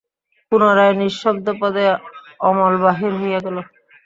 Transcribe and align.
পুনরায় 0.47 0.95
নিঃশব্দপদে 0.99 1.85
অমল 2.39 2.73
বাহির 2.83 3.11
হইয়া 3.19 3.39
গেল। 3.45 3.57